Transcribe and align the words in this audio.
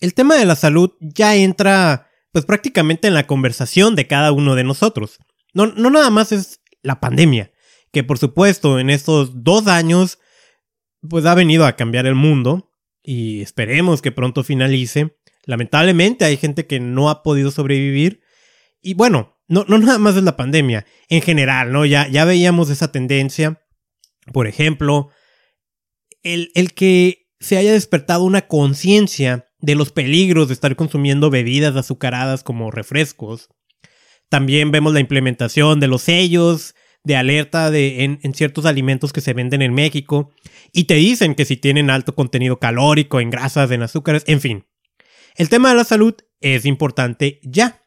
el 0.00 0.14
tema 0.14 0.36
de 0.36 0.44
la 0.44 0.56
salud 0.56 0.92
ya 1.00 1.34
entra 1.34 2.10
pues 2.32 2.44
prácticamente 2.44 3.08
en 3.08 3.14
la 3.14 3.26
conversación 3.26 3.94
de 3.96 4.06
cada 4.06 4.32
uno 4.32 4.54
de 4.54 4.64
nosotros. 4.64 5.18
No, 5.54 5.66
no 5.66 5.90
nada 5.90 6.10
más 6.10 6.32
es 6.32 6.60
la 6.82 7.00
pandemia, 7.00 7.52
que 7.92 8.04
por 8.04 8.18
supuesto 8.18 8.78
en 8.78 8.90
estos 8.90 9.42
dos 9.42 9.66
años 9.68 10.18
pues 11.08 11.24
ha 11.24 11.34
venido 11.34 11.64
a 11.64 11.76
cambiar 11.76 12.06
el 12.06 12.14
mundo 12.14 12.70
y 13.02 13.40
esperemos 13.40 14.02
que 14.02 14.12
pronto 14.12 14.44
finalice. 14.44 15.16
Lamentablemente 15.44 16.24
hay 16.24 16.36
gente 16.36 16.66
que 16.66 16.80
no 16.80 17.08
ha 17.08 17.22
podido 17.22 17.50
sobrevivir 17.50 18.20
y 18.82 18.94
bueno, 18.94 19.36
no, 19.48 19.64
no 19.68 19.78
nada 19.78 19.98
más 19.98 20.16
es 20.16 20.22
la 20.22 20.36
pandemia, 20.36 20.86
en 21.08 21.22
general, 21.22 21.72
¿no? 21.72 21.86
Ya, 21.86 22.08
ya 22.08 22.24
veíamos 22.24 22.68
esa 22.70 22.92
tendencia. 22.92 23.62
Por 24.32 24.46
ejemplo, 24.46 25.10
el, 26.22 26.50
el 26.54 26.72
que 26.72 27.28
se 27.40 27.56
haya 27.56 27.72
despertado 27.72 28.24
una 28.24 28.46
conciencia 28.48 29.45
de 29.58 29.74
los 29.74 29.92
peligros 29.92 30.48
de 30.48 30.54
estar 30.54 30.76
consumiendo 30.76 31.30
bebidas 31.30 31.76
azucaradas 31.76 32.42
como 32.42 32.70
refrescos. 32.70 33.48
También 34.28 34.70
vemos 34.70 34.92
la 34.92 35.00
implementación 35.00 35.80
de 35.80 35.88
los 35.88 36.02
sellos 36.02 36.74
de 37.04 37.16
alerta 37.16 37.70
de, 37.70 38.02
en, 38.02 38.34
ciertos 38.34 38.66
alimentos 38.66 39.12
que 39.12 39.20
se 39.20 39.32
venden 39.32 39.62
en 39.62 39.72
México 39.72 40.32
y 40.72 40.84
te 40.84 40.94
dicen 40.94 41.36
que 41.36 41.44
si 41.44 41.56
tienen 41.56 41.88
alto 41.88 42.16
contenido 42.16 42.58
calórico 42.58 43.20
en 43.20 43.30
grasas, 43.30 43.70
en 43.70 43.82
azúcares, 43.82 44.24
en 44.26 44.40
fin. 44.40 44.66
El 45.36 45.48
tema 45.48 45.68
de 45.68 45.76
la 45.76 45.84
salud 45.84 46.14
es 46.40 46.64
importante 46.64 47.38
ya. 47.44 47.84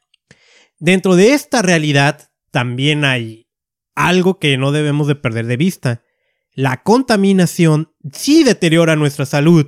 Dentro 0.78 1.18
de 1.18 1.34
esta 1.34 1.62
realidad 1.62 2.32
también 2.52 3.04
hay 3.04 3.50
algo 3.94 4.40
que 4.40 4.58
no 4.58 4.72
debemos 4.72 5.08
de 5.08 5.16
perder 5.16 5.48
de 5.48 5.58
vista. 5.58 6.02
La 6.54 6.82
contaminación 6.84 7.94
sí 8.14 8.46
deteriora 8.46 8.96
nuestra 8.96 9.26
salud 9.26 9.68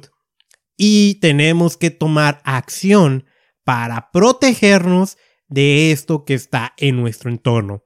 y 0.84 1.20
tenemos 1.22 1.78
que 1.78 1.92
tomar 1.92 2.42
acción 2.44 3.26
para 3.64 4.10
protegernos 4.12 5.16
de 5.48 5.92
esto 5.92 6.26
que 6.26 6.34
está 6.34 6.74
en 6.78 6.96
nuestro 6.96 7.30
entorno. 7.30 7.84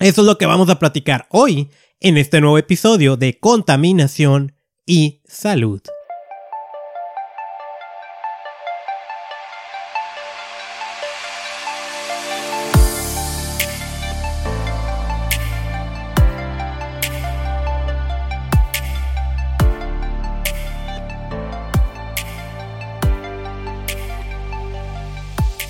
Eso 0.00 0.20
es 0.20 0.26
lo 0.26 0.36
que 0.36 0.44
vamos 0.44 0.68
a 0.68 0.78
platicar 0.78 1.26
hoy 1.30 1.70
en 1.98 2.18
este 2.18 2.42
nuevo 2.42 2.58
episodio 2.58 3.16
de 3.16 3.38
Contaminación 3.38 4.54
y 4.84 5.22
Salud. 5.24 5.80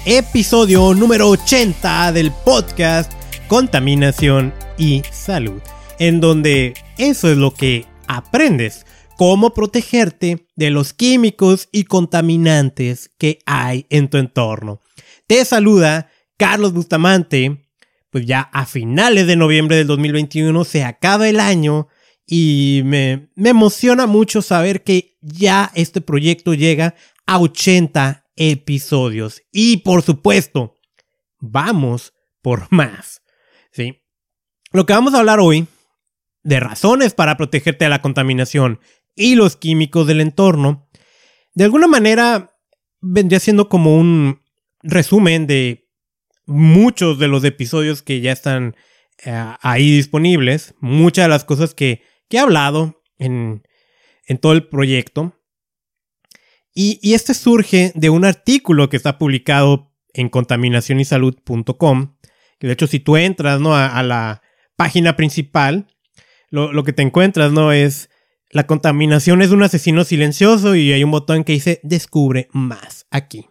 Episodio 0.06 0.94
número 0.94 1.28
80 1.28 2.12
del 2.12 2.30
podcast 2.44 3.12
Contaminación 3.48 4.54
y 4.78 5.02
Salud, 5.10 5.60
en 5.98 6.20
donde 6.20 6.74
eso 6.96 7.28
es 7.28 7.36
lo 7.36 7.52
que 7.52 7.86
aprendes, 8.06 8.86
cómo 9.16 9.52
protegerte 9.52 10.46
de 10.54 10.70
los 10.70 10.92
químicos 10.92 11.68
y 11.72 11.84
contaminantes 11.84 13.10
que 13.18 13.40
hay 13.46 13.86
en 13.90 14.08
tu 14.08 14.18
entorno. 14.18 14.80
Te 15.26 15.44
saluda 15.44 16.08
Carlos 16.36 16.72
Bustamante, 16.72 17.66
pues 18.10 18.26
ya 18.26 18.42
a 18.52 18.64
finales 18.64 19.26
de 19.26 19.34
noviembre 19.34 19.74
del 19.74 19.88
2021 19.88 20.62
se 20.62 20.84
acaba 20.84 21.28
el 21.28 21.40
año 21.40 21.88
y 22.24 22.82
me, 22.84 23.30
me 23.34 23.50
emociona 23.50 24.06
mucho 24.06 24.40
saber 24.40 24.84
que 24.84 25.16
ya 25.20 25.72
este 25.74 26.00
proyecto 26.00 26.54
llega 26.54 26.94
a 27.26 27.40
80 27.40 28.25
episodios. 28.36 29.42
Y 29.52 29.78
por 29.78 30.02
supuesto, 30.02 30.76
vamos 31.38 32.14
por 32.42 32.66
más. 32.70 33.22
¿Sí? 33.72 34.02
Lo 34.72 34.86
que 34.86 34.92
vamos 34.92 35.14
a 35.14 35.18
hablar 35.18 35.40
hoy, 35.40 35.66
de 36.42 36.60
razones 36.60 37.14
para 37.14 37.36
protegerte 37.36 37.84
de 37.86 37.90
la 37.90 38.02
contaminación 38.02 38.80
y 39.14 39.34
los 39.34 39.56
químicos 39.56 40.06
del 40.06 40.20
entorno, 40.20 40.88
de 41.54 41.64
alguna 41.64 41.86
manera 41.86 42.56
vendría 43.00 43.40
siendo 43.40 43.68
como 43.68 43.96
un 43.96 44.42
resumen 44.82 45.46
de 45.46 45.88
muchos 46.46 47.18
de 47.18 47.28
los 47.28 47.42
episodios 47.44 48.02
que 48.02 48.20
ya 48.20 48.32
están 48.32 48.76
eh, 49.24 49.54
ahí 49.62 49.90
disponibles, 49.90 50.74
muchas 50.80 51.24
de 51.24 51.28
las 51.30 51.44
cosas 51.44 51.74
que, 51.74 52.02
que 52.28 52.36
he 52.36 52.40
hablado 52.40 53.02
en, 53.18 53.66
en 54.26 54.38
todo 54.38 54.52
el 54.52 54.68
proyecto. 54.68 55.35
Y, 56.78 57.14
este 57.14 57.32
surge 57.32 57.90
de 57.94 58.10
un 58.10 58.26
artículo 58.26 58.90
que 58.90 58.98
está 58.98 59.16
publicado 59.16 59.94
en 60.12 60.28
contaminacionysalud.com. 60.28 62.16
De 62.60 62.70
hecho, 62.72 62.86
si 62.86 63.00
tú 63.00 63.16
entras 63.16 63.62
¿no? 63.62 63.74
a, 63.74 64.02
la 64.02 64.42
página 64.76 65.16
principal, 65.16 65.86
lo, 66.50 66.84
que 66.84 66.92
te 66.92 67.00
encuentras 67.00 67.50
no 67.50 67.72
es 67.72 68.10
la 68.50 68.66
contaminación 68.66 69.40
es 69.40 69.52
un 69.52 69.62
asesino 69.62 70.04
silencioso 70.04 70.74
y 70.74 70.92
hay 70.92 71.02
un 71.02 71.10
botón 71.10 71.44
que 71.44 71.54
dice 71.54 71.80
descubre 71.82 72.48
más 72.52 73.06
aquí. 73.10 73.46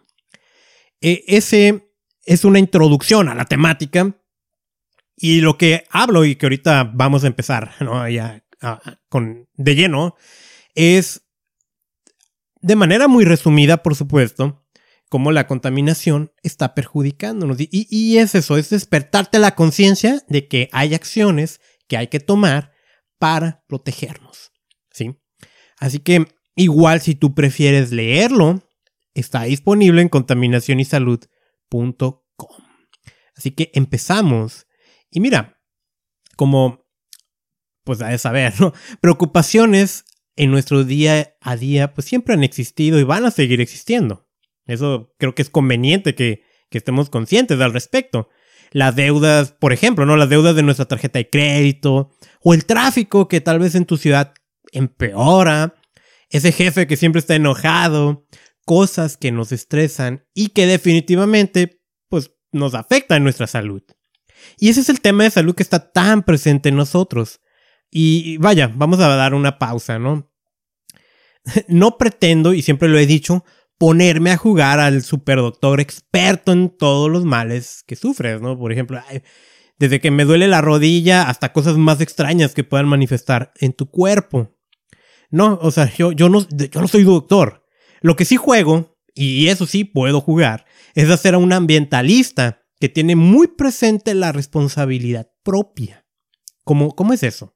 E, 1.00 1.24
ese 1.26 1.90
es 2.26 2.44
una 2.44 2.60
introducción 2.60 3.28
a 3.28 3.34
la 3.34 3.44
temática 3.46 4.16
y 5.16 5.40
lo 5.40 5.58
que 5.58 5.84
hablo 5.90 6.24
y 6.24 6.36
que 6.36 6.46
ahorita 6.46 6.92
vamos 6.94 7.24
a 7.24 7.26
empezar 7.26 7.74
¿no? 7.80 8.08
ya, 8.08 8.44
con, 9.08 9.48
de 9.54 9.74
lleno 9.74 10.14
es 10.76 11.25
de 12.66 12.74
manera 12.74 13.06
muy 13.06 13.24
resumida, 13.24 13.84
por 13.84 13.94
supuesto, 13.94 14.66
cómo 15.08 15.30
la 15.30 15.46
contaminación 15.46 16.32
está 16.42 16.74
perjudicándonos. 16.74 17.58
Y, 17.60 18.18
es 18.18 18.34
eso, 18.34 18.56
es 18.56 18.70
despertarte 18.70 19.38
la 19.38 19.54
conciencia 19.54 20.24
de 20.28 20.48
que 20.48 20.68
hay 20.72 20.92
acciones 20.92 21.60
que 21.86 21.96
hay 21.96 22.08
que 22.08 22.18
tomar 22.18 22.72
para 23.20 23.62
protegernos. 23.68 24.50
¿Sí? 24.90 25.16
Así 25.78 26.00
que 26.00 26.26
igual 26.56 27.00
si 27.02 27.14
tú 27.14 27.36
prefieres 27.36 27.92
leerlo, 27.92 28.68
está 29.14 29.44
disponible 29.44 30.02
en 30.02 30.08
contaminacionysalud.com. 30.08 32.16
Así 33.36 33.52
que 33.52 33.70
empezamos. 33.74 34.66
Y 35.08 35.20
mira, 35.20 35.60
como 36.34 36.84
pues 37.84 38.02
a 38.02 38.18
saber, 38.18 38.60
¿no? 38.60 38.72
Preocupaciones 39.00 40.04
en 40.36 40.50
nuestro 40.50 40.84
día 40.84 41.34
a 41.40 41.56
día 41.56 41.94
pues 41.94 42.06
siempre 42.06 42.34
han 42.34 42.44
existido 42.44 42.98
y 42.98 43.04
van 43.04 43.24
a 43.24 43.30
seguir 43.30 43.60
existiendo. 43.60 44.28
Eso 44.66 45.14
creo 45.18 45.34
que 45.34 45.42
es 45.42 45.50
conveniente 45.50 46.14
que, 46.14 46.44
estemos 46.70 47.08
conscientes 47.08 47.58
al 47.62 47.72
respecto. 47.72 48.28
Las 48.70 48.94
deudas, 48.94 49.52
por 49.52 49.72
ejemplo, 49.72 50.04
¿no? 50.04 50.14
Las 50.18 50.28
deudas 50.28 50.54
de 50.54 50.62
nuestra 50.62 50.84
tarjeta 50.84 51.18
de 51.18 51.30
crédito 51.30 52.10
o 52.42 52.52
el 52.52 52.66
tráfico 52.66 53.28
que 53.28 53.40
tal 53.40 53.60
vez 53.60 53.74
en 53.74 53.86
tu 53.86 53.96
ciudad 53.96 54.34
empeora, 54.72 55.74
ese 56.28 56.52
jefe 56.52 56.86
que 56.86 56.98
siempre 56.98 57.20
está 57.20 57.34
enojado, 57.34 58.26
cosas 58.66 59.16
que 59.16 59.32
nos 59.32 59.52
estresan 59.52 60.26
y 60.34 60.48
que 60.48 60.66
definitivamente 60.66 61.80
pues 62.10 62.32
nos 62.52 62.74
afectan 62.74 63.22
nuestra 63.22 63.46
salud. 63.46 63.82
Y 64.58 64.68
ese 64.68 64.80
es 64.80 64.90
el 64.90 65.00
tema 65.00 65.24
de 65.24 65.30
salud 65.30 65.54
que 65.54 65.62
está 65.62 65.92
tan 65.92 66.24
presente 66.24 66.68
en 66.68 66.76
nosotros. 66.76 67.40
Y 67.98 68.36
vaya, 68.36 68.70
vamos 68.76 69.00
a 69.00 69.08
dar 69.16 69.32
una 69.32 69.58
pausa, 69.58 69.98
¿no? 69.98 70.30
No 71.66 71.96
pretendo, 71.96 72.52
y 72.52 72.60
siempre 72.60 72.90
lo 72.90 72.98
he 72.98 73.06
dicho, 73.06 73.42
ponerme 73.78 74.32
a 74.32 74.36
jugar 74.36 74.80
al 74.80 75.02
superdoctor 75.02 75.80
experto 75.80 76.52
en 76.52 76.76
todos 76.76 77.10
los 77.10 77.24
males 77.24 77.84
que 77.86 77.96
sufres, 77.96 78.42
¿no? 78.42 78.58
Por 78.58 78.70
ejemplo, 78.70 79.00
desde 79.78 79.98
que 79.98 80.10
me 80.10 80.26
duele 80.26 80.46
la 80.46 80.60
rodilla 80.60 81.22
hasta 81.22 81.54
cosas 81.54 81.78
más 81.78 82.02
extrañas 82.02 82.52
que 82.52 82.64
puedan 82.64 82.86
manifestar 82.86 83.54
en 83.60 83.72
tu 83.72 83.88
cuerpo. 83.90 84.54
No, 85.30 85.58
o 85.62 85.70
sea, 85.70 85.90
yo, 85.90 86.12
yo, 86.12 86.28
no, 86.28 86.46
yo 86.50 86.80
no 86.82 86.88
soy 86.88 87.04
doctor. 87.04 87.64
Lo 88.02 88.14
que 88.14 88.26
sí 88.26 88.36
juego, 88.36 88.98
y 89.14 89.48
eso 89.48 89.64
sí 89.64 89.84
puedo 89.84 90.20
jugar, 90.20 90.66
es 90.94 91.08
hacer 91.08 91.32
a 91.32 91.38
un 91.38 91.54
ambientalista 91.54 92.60
que 92.78 92.90
tiene 92.90 93.16
muy 93.16 93.46
presente 93.46 94.12
la 94.12 94.32
responsabilidad 94.32 95.30
propia. 95.42 96.04
¿Cómo, 96.62 96.94
cómo 96.94 97.14
es 97.14 97.22
eso? 97.22 97.55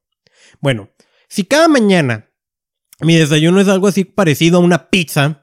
Bueno, 0.59 0.89
si 1.27 1.43
cada 1.43 1.67
mañana 1.67 2.29
mi 2.99 3.15
desayuno 3.15 3.61
es 3.61 3.67
algo 3.67 3.87
así 3.87 4.05
parecido 4.05 4.57
a 4.57 4.61
una 4.61 4.89
pizza, 4.89 5.41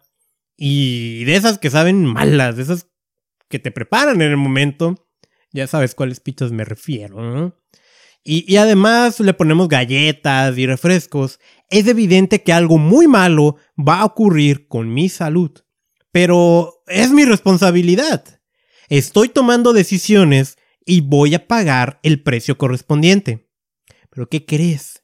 y 0.60 1.24
de 1.24 1.36
esas 1.36 1.58
que 1.58 1.70
saben 1.70 2.04
malas, 2.04 2.56
de 2.56 2.64
esas 2.64 2.88
que 3.48 3.60
te 3.60 3.70
preparan 3.70 4.20
en 4.20 4.30
el 4.30 4.36
momento, 4.36 5.08
ya 5.52 5.68
sabes 5.68 5.94
cuáles 5.94 6.18
pizzas 6.18 6.50
me 6.50 6.64
refiero. 6.64 7.56
Y, 8.24 8.44
y, 8.52 8.56
además 8.56 9.20
le 9.20 9.32
ponemos 9.32 9.68
galletas 9.68 10.58
y 10.58 10.66
refrescos, 10.66 11.38
es 11.70 11.86
evidente 11.86 12.42
que 12.42 12.52
algo 12.52 12.76
muy 12.76 13.06
malo 13.06 13.56
va 13.78 14.00
a 14.00 14.04
ocurrir 14.04 14.66
con 14.66 14.92
mi 14.92 15.08
salud. 15.08 15.52
Pero 16.10 16.82
es 16.88 17.12
mi 17.12 17.24
responsabilidad. 17.24 18.40
Estoy 18.88 19.28
tomando 19.28 19.72
decisiones 19.72 20.58
y 20.84 21.02
voy 21.02 21.34
a 21.34 21.46
pagar 21.46 22.00
el 22.02 22.22
precio 22.22 22.58
correspondiente. 22.58 23.48
Pero 24.10 24.28
¿qué 24.28 24.44
crees? 24.44 24.97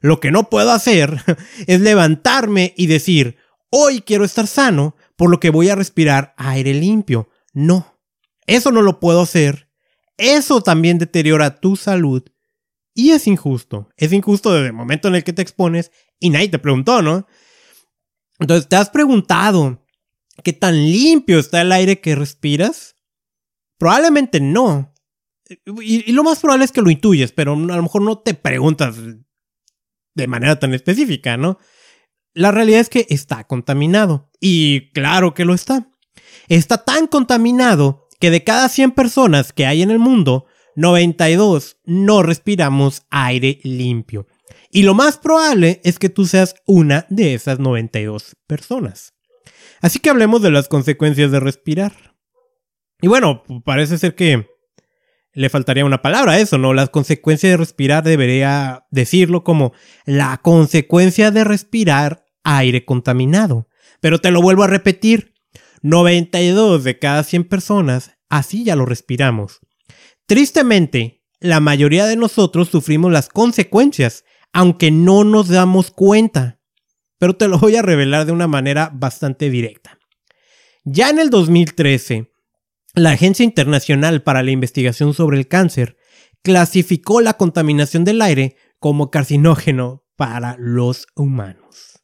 Lo 0.00 0.20
que 0.20 0.30
no 0.30 0.48
puedo 0.50 0.72
hacer 0.72 1.22
es 1.66 1.80
levantarme 1.80 2.74
y 2.76 2.86
decir, 2.86 3.36
hoy 3.70 4.00
quiero 4.00 4.24
estar 4.24 4.46
sano 4.46 4.96
por 5.16 5.30
lo 5.30 5.40
que 5.40 5.50
voy 5.50 5.68
a 5.68 5.74
respirar 5.74 6.34
aire 6.36 6.74
limpio. 6.74 7.28
No, 7.52 7.98
eso 8.46 8.70
no 8.70 8.82
lo 8.82 9.00
puedo 9.00 9.22
hacer. 9.22 9.68
Eso 10.16 10.60
también 10.62 10.98
deteriora 10.98 11.60
tu 11.60 11.76
salud. 11.76 12.24
Y 12.94 13.10
es 13.10 13.26
injusto. 13.26 13.88
Es 13.96 14.12
injusto 14.12 14.52
desde 14.52 14.68
el 14.68 14.72
momento 14.72 15.08
en 15.08 15.14
el 15.14 15.24
que 15.24 15.32
te 15.32 15.42
expones 15.42 15.92
y 16.18 16.30
nadie 16.30 16.48
te 16.48 16.58
preguntó, 16.58 17.00
¿no? 17.02 17.26
Entonces, 18.40 18.68
¿te 18.68 18.76
has 18.76 18.90
preguntado 18.90 19.84
qué 20.42 20.52
tan 20.52 20.74
limpio 20.74 21.38
está 21.38 21.60
el 21.60 21.72
aire 21.72 22.00
que 22.00 22.14
respiras? 22.14 22.96
Probablemente 23.78 24.40
no. 24.40 24.92
Y, 25.82 26.12
lo 26.12 26.24
más 26.24 26.40
probable 26.40 26.64
es 26.64 26.72
que 26.72 26.82
lo 26.82 26.90
intuyes, 26.90 27.32
pero 27.32 27.52
a 27.52 27.56
lo 27.56 27.82
mejor 27.82 28.02
no 28.02 28.18
te 28.18 28.34
preguntas 28.34 28.96
de 30.22 30.28
manera 30.28 30.58
tan 30.58 30.74
específica, 30.74 31.36
¿no? 31.36 31.58
La 32.34 32.50
realidad 32.50 32.80
es 32.80 32.88
que 32.88 33.06
está 33.08 33.44
contaminado. 33.44 34.30
Y 34.40 34.90
claro 34.92 35.34
que 35.34 35.44
lo 35.44 35.54
está. 35.54 35.90
Está 36.48 36.84
tan 36.84 37.06
contaminado 37.06 38.08
que 38.20 38.30
de 38.30 38.44
cada 38.44 38.68
100 38.68 38.92
personas 38.92 39.52
que 39.52 39.66
hay 39.66 39.82
en 39.82 39.90
el 39.90 39.98
mundo, 39.98 40.46
92 40.76 41.78
no 41.84 42.22
respiramos 42.22 43.02
aire 43.10 43.60
limpio. 43.62 44.26
Y 44.70 44.82
lo 44.82 44.94
más 44.94 45.16
probable 45.16 45.80
es 45.84 45.98
que 45.98 46.08
tú 46.08 46.26
seas 46.26 46.54
una 46.66 47.06
de 47.08 47.34
esas 47.34 47.58
92 47.58 48.36
personas. 48.46 49.14
Así 49.80 49.98
que 49.98 50.10
hablemos 50.10 50.42
de 50.42 50.50
las 50.50 50.68
consecuencias 50.68 51.30
de 51.30 51.40
respirar. 51.40 52.16
Y 53.00 53.06
bueno, 53.06 53.44
parece 53.64 53.96
ser 53.98 54.14
que 54.14 54.46
le 55.38 55.50
faltaría 55.50 55.84
una 55.84 56.02
palabra 56.02 56.32
a 56.32 56.40
eso, 56.40 56.58
¿no? 56.58 56.74
Las 56.74 56.90
consecuencias 56.90 57.52
de 57.52 57.56
respirar 57.56 58.02
debería 58.02 58.86
decirlo 58.90 59.44
como 59.44 59.72
la 60.04 60.38
consecuencia 60.38 61.30
de 61.30 61.44
respirar 61.44 62.24
aire 62.42 62.84
contaminado. 62.84 63.68
Pero 64.00 64.18
te 64.18 64.32
lo 64.32 64.42
vuelvo 64.42 64.64
a 64.64 64.66
repetir, 64.66 65.34
92 65.82 66.82
de 66.82 66.98
cada 66.98 67.22
100 67.22 67.44
personas 67.44 68.18
así 68.28 68.64
ya 68.64 68.74
lo 68.74 68.84
respiramos. 68.84 69.60
Tristemente, 70.26 71.22
la 71.38 71.60
mayoría 71.60 72.06
de 72.06 72.16
nosotros 72.16 72.68
sufrimos 72.68 73.12
las 73.12 73.28
consecuencias, 73.28 74.24
aunque 74.52 74.90
no 74.90 75.22
nos 75.22 75.46
damos 75.46 75.92
cuenta. 75.92 76.58
Pero 77.18 77.36
te 77.36 77.46
lo 77.46 77.60
voy 77.60 77.76
a 77.76 77.82
revelar 77.82 78.26
de 78.26 78.32
una 78.32 78.48
manera 78.48 78.90
bastante 78.92 79.50
directa. 79.50 80.00
Ya 80.82 81.10
en 81.10 81.20
el 81.20 81.30
2013, 81.30 82.28
la 82.98 83.10
Agencia 83.10 83.44
Internacional 83.44 84.22
para 84.22 84.42
la 84.42 84.50
Investigación 84.50 85.14
sobre 85.14 85.38
el 85.38 85.48
Cáncer 85.48 85.96
clasificó 86.42 87.20
la 87.20 87.34
contaminación 87.34 88.04
del 88.04 88.22
aire 88.22 88.56
como 88.78 89.10
carcinógeno 89.10 90.04
para 90.16 90.56
los 90.58 91.06
humanos. 91.14 92.02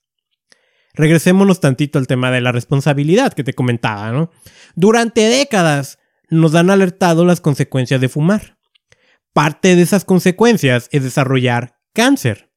Regresémonos 0.93 1.61
tantito 1.61 1.99
al 1.99 2.07
tema 2.07 2.31
de 2.31 2.41
la 2.41 2.53
responsabilidad 2.53 3.33
que 3.33 3.45
te 3.45 3.55
comentaba, 3.55 4.13
¿no? 4.13 4.31
Durante 4.77 5.23
décadas 5.23 5.99
nos 6.31 6.55
han 6.55 6.71
alertado 6.71 7.25
las 7.25 7.41
consecuencias 7.41 8.01
de 8.01 8.09
fumar. 8.09 8.59
Parte 9.33 9.75
de 9.75 9.83
esas 9.83 10.05
consecuencias 10.05 10.89
es 10.93 11.03
desarrollar 11.03 11.81
cáncer. 11.93 12.53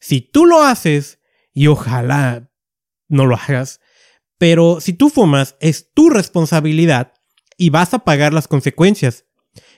Si 0.00 0.20
tú 0.20 0.46
lo 0.46 0.62
haces, 0.62 1.18
y 1.58 1.66
ojalá 1.66 2.52
no 3.08 3.26
lo 3.26 3.34
hagas, 3.34 3.80
pero 4.38 4.80
si 4.80 4.92
tú 4.92 5.10
fumas 5.10 5.56
es 5.60 5.92
tu 5.92 6.08
responsabilidad 6.08 7.14
y 7.58 7.68
vas 7.68 7.92
a 7.92 7.98
pagar 7.98 8.32
las 8.32 8.48
consecuencias, 8.48 9.26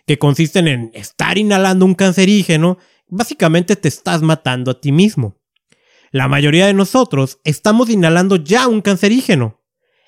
que 0.06 0.18
consisten 0.18 0.68
en 0.68 0.90
estar 0.94 1.38
inhalando 1.38 1.84
un 1.84 1.94
cancerígeno, 1.94 2.78
básicamente 3.08 3.74
te 3.74 3.88
estás 3.88 4.22
matando 4.22 4.70
a 4.70 4.80
ti 4.80 4.92
mismo. 4.92 5.40
La 6.12 6.28
mayoría 6.28 6.66
de 6.66 6.74
nosotros 6.74 7.40
estamos 7.42 7.90
inhalando 7.90 8.36
ya 8.36 8.68
un 8.68 8.82
cancerígeno, 8.82 9.60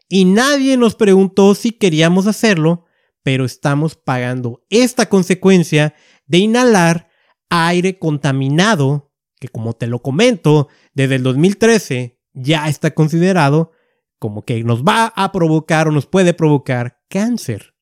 y 0.09 0.27
nadie 0.27 0.77
nos 0.77 0.95
preguntó 0.95 1.55
si 1.55 1.73
queríamos 1.73 2.27
hacerlo, 2.27 2.85
pero 3.23 3.47
estamos 3.47 3.97
pagando 3.97 4.63
esta 4.69 5.09
consecuencia 5.09 5.95
de 6.27 6.39
inhalar 6.39 7.09
aire 7.49 7.99
contaminado, 7.99 9.11
que 9.41 9.49
como 9.49 9.73
te 9.73 9.87
lo 9.87 10.03
comento, 10.03 10.69
desde 10.93 11.15
el 11.15 11.23
2013 11.23 12.21
ya 12.35 12.69
está 12.69 12.93
considerado 12.93 13.73
como 14.19 14.45
que 14.45 14.63
nos 14.63 14.85
va 14.85 15.13
a 15.17 15.33
provocar 15.33 15.89
o 15.89 15.93
nos 15.93 16.07
puede 16.07 16.35
provocar 16.35 17.02
cáncer. 17.13 17.75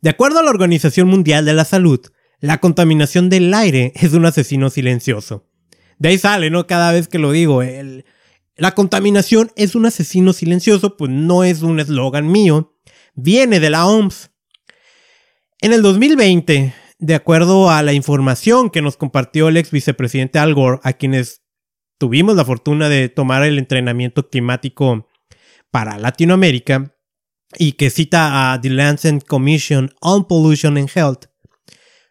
De 0.00 0.10
acuerdo 0.10 0.38
a 0.38 0.42
la 0.44 0.50
Organización 0.50 1.08
Mundial 1.08 1.44
de 1.44 1.52
la 1.52 1.64
Salud, 1.64 2.00
la 2.38 2.60
contaminación 2.60 3.28
del 3.28 3.52
aire 3.52 3.92
es 3.96 4.12
un 4.12 4.24
asesino 4.24 4.70
silencioso. 4.70 5.50
De 5.98 6.10
ahí 6.10 6.18
sale, 6.18 6.48
¿no? 6.48 6.66
Cada 6.66 6.92
vez 6.92 7.08
que 7.08 7.18
lo 7.18 7.32
digo, 7.32 7.62
la 8.56 8.72
contaminación 8.72 9.50
es 9.56 9.74
un 9.74 9.86
asesino 9.86 10.32
silencioso, 10.32 10.96
pues 10.96 11.10
no 11.10 11.42
es 11.42 11.62
un 11.62 11.80
eslogan 11.80 12.30
mío, 12.30 12.78
viene 13.14 13.58
de 13.58 13.70
la 13.70 13.86
OMS. 13.86 14.30
En 15.60 15.72
el 15.72 15.82
2020, 15.82 16.72
de 16.98 17.14
acuerdo 17.14 17.70
a 17.70 17.82
la 17.82 17.94
información 17.94 18.70
que 18.70 18.82
nos 18.82 18.96
compartió 18.96 19.48
el 19.48 19.56
ex 19.56 19.72
vicepresidente 19.72 20.38
Al 20.38 20.54
Gore, 20.54 20.78
a 20.84 20.92
quienes 20.92 21.42
tuvimos 21.98 22.36
la 22.36 22.44
fortuna 22.44 22.88
de 22.88 23.08
tomar 23.08 23.42
el 23.42 23.58
entrenamiento 23.58 24.28
climático 24.28 25.08
para 25.70 25.98
Latinoamérica 25.98 26.93
y 27.58 27.72
que 27.72 27.90
cita 27.90 28.52
a 28.52 28.60
The 28.60 28.70
Lancet 28.70 29.24
Commission 29.24 29.92
on 30.00 30.26
Pollution 30.26 30.76
and 30.76 30.90
Health, 30.94 31.26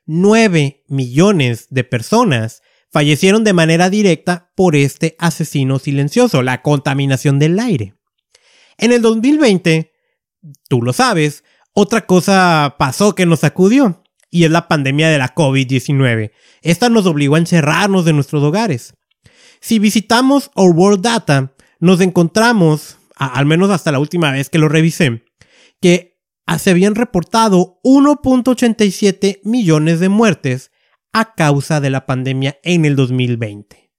9 0.05 0.83
millones 0.87 1.67
de 1.69 1.83
personas 1.83 2.61
fallecieron 2.91 3.43
de 3.43 3.53
manera 3.53 3.89
directa 3.89 4.51
por 4.55 4.75
este 4.75 5.15
asesino 5.17 5.79
silencioso, 5.79 6.41
la 6.43 6.61
contaminación 6.61 7.39
del 7.39 7.59
aire. 7.59 7.95
En 8.77 8.91
el 8.91 9.01
2020, 9.01 9.91
tú 10.69 10.81
lo 10.81 10.93
sabes, 10.93 11.43
otra 11.73 12.05
cosa 12.05 12.75
pasó 12.77 13.15
que 13.15 13.25
nos 13.25 13.39
sacudió, 13.39 14.03
y 14.29 14.45
es 14.45 14.51
la 14.51 14.67
pandemia 14.67 15.09
de 15.09 15.17
la 15.17 15.33
COVID-19. 15.33 16.31
Esta 16.61 16.89
nos 16.89 17.05
obligó 17.05 17.35
a 17.35 17.39
encerrarnos 17.39 18.05
de 18.05 18.13
nuestros 18.13 18.43
hogares. 18.43 18.95
Si 19.59 19.79
visitamos 19.79 20.51
Our 20.55 20.75
World 20.75 21.01
Data, 21.01 21.53
nos 21.79 22.01
encontramos 22.01 22.97
al 23.15 23.45
menos 23.45 23.69
hasta 23.69 23.91
la 23.91 23.99
última 23.99 24.31
vez 24.31 24.49
que 24.49 24.57
lo 24.57 24.69
revisé, 24.69 25.23
que 25.83 26.17
se 26.59 26.69
habían 26.69 26.95
reportado 26.95 27.81
1.87 27.83 29.41
millones 29.43 29.99
de 29.99 30.07
muertes 30.07 30.71
a 31.11 31.35
causa 31.35 31.81
de 31.81 31.89
la 31.89 32.05
pandemia 32.05 32.57
en 32.63 32.85
el 32.85 32.95
2020. 32.95 33.91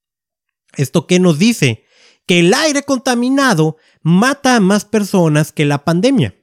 ¿Esto 0.79 1.07
qué 1.07 1.21
nos 1.21 1.39
dice? 1.39 1.85
Que 2.25 2.41
el 2.41 2.55
aire 2.55 2.85
contaminado 2.85 3.77
mata 4.01 4.57
a 4.57 4.61
más 4.61 4.87
personas 4.87 5.53
que 5.53 5.67
la 5.67 5.85
pandemia. 5.85 6.35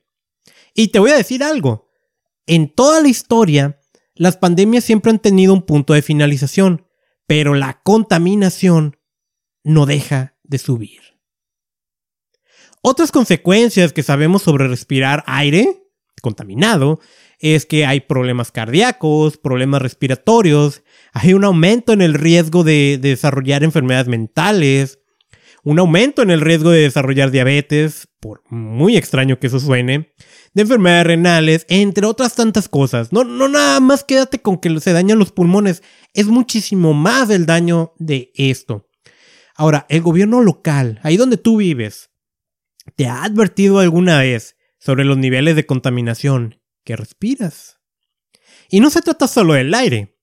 Y 0.75 0.89
te 0.89 0.99
voy 0.99 1.09
a 1.09 1.17
decir 1.17 1.43
algo. 1.43 1.89
En 2.45 2.71
toda 2.71 3.01
la 3.01 3.07
historia, 3.07 3.81
las 4.13 4.37
pandemias 4.37 4.83
siempre 4.83 5.09
han 5.09 5.17
tenido 5.17 5.53
un 5.53 5.63
punto 5.63 5.93
de 5.93 6.03
finalización, 6.03 6.85
pero 7.25 7.55
la 7.55 7.81
contaminación 7.81 8.99
no 9.63 9.87
deja 9.87 10.35
de 10.43 10.59
subir. 10.59 11.10
Otras 12.81 13.11
consecuencias 13.11 13.93
que 13.93 14.03
sabemos 14.03 14.41
sobre 14.41 14.67
respirar 14.67 15.23
aire 15.27 15.83
contaminado 16.21 16.99
es 17.39 17.65
que 17.65 17.85
hay 17.85 18.01
problemas 18.01 18.51
cardíacos, 18.51 19.37
problemas 19.37 19.81
respiratorios, 19.81 20.83
hay 21.11 21.33
un 21.33 21.43
aumento 21.43 21.91
en 21.91 22.01
el 22.01 22.13
riesgo 22.13 22.63
de, 22.63 22.99
desarrollar 23.01 23.63
enfermedades 23.63 24.07
mentales, 24.07 24.99
un 25.63 25.79
aumento 25.79 26.21
en 26.21 26.29
el 26.29 26.41
riesgo 26.41 26.69
de 26.69 26.81
desarrollar 26.81 27.31
diabetes, 27.31 28.07
por 28.19 28.43
muy 28.49 28.95
extraño 28.95 29.39
que 29.39 29.47
eso 29.47 29.59
suene, 29.59 30.13
de 30.53 30.61
enfermedades 30.61 31.07
renales, 31.07 31.65
entre 31.69 32.05
otras 32.05 32.35
tantas 32.35 32.69
cosas. 32.69 33.11
No, 33.11 33.23
no 33.23 33.47
nada 33.47 33.79
más 33.79 34.03
quédate 34.03 34.39
con 34.39 34.57
que 34.57 34.79
se 34.79 34.93
dañan 34.93 35.19
los 35.19 35.31
pulmones, 35.31 35.81
es 36.13 36.27
muchísimo 36.27 36.93
más 36.93 37.29
el 37.31 37.47
daño 37.47 37.93
de 37.97 38.31
esto. 38.35 38.87
Ahora, 39.55 39.85
el 39.89 40.01
gobierno 40.01 40.41
local, 40.41 40.99
ahí 41.03 41.17
donde 41.17 41.37
tú 41.37 41.57
vives, 41.57 42.10
¿Te 42.95 43.07
ha 43.07 43.23
advertido 43.23 43.79
alguna 43.79 44.19
vez 44.19 44.55
sobre 44.79 45.05
los 45.05 45.17
niveles 45.17 45.55
de 45.55 45.65
contaminación 45.65 46.61
que 46.83 46.95
respiras? 46.95 47.79
Y 48.69 48.79
no 48.79 48.89
se 48.89 49.01
trata 49.01 49.27
solo 49.27 49.53
del 49.53 49.73
aire. 49.73 50.17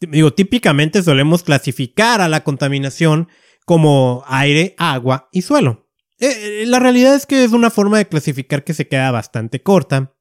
Digo, 0.00 0.34
típicamente 0.34 1.02
solemos 1.02 1.42
clasificar 1.42 2.20
a 2.20 2.28
la 2.28 2.44
contaminación 2.44 3.28
como 3.64 4.22
aire, 4.26 4.74
agua 4.78 5.28
y 5.32 5.42
suelo. 5.42 5.88
Eh, 6.18 6.62
eh, 6.62 6.66
la 6.66 6.78
realidad 6.78 7.14
es 7.14 7.26
que 7.26 7.44
es 7.44 7.52
una 7.52 7.70
forma 7.70 7.98
de 7.98 8.08
clasificar 8.08 8.64
que 8.64 8.74
se 8.74 8.88
queda 8.88 9.10
bastante 9.10 9.62
corta. 9.62 10.14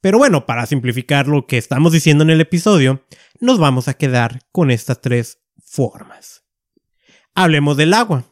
Pero 0.00 0.18
bueno, 0.18 0.46
para 0.46 0.66
simplificar 0.66 1.28
lo 1.28 1.46
que 1.46 1.58
estamos 1.58 1.92
diciendo 1.92 2.24
en 2.24 2.30
el 2.30 2.40
episodio, 2.40 3.06
nos 3.38 3.58
vamos 3.58 3.88
a 3.88 3.94
quedar 3.94 4.40
con 4.50 4.70
estas 4.70 5.00
tres 5.00 5.42
formas. 5.62 6.44
Hablemos 7.34 7.76
del 7.76 7.92
agua. 7.92 8.24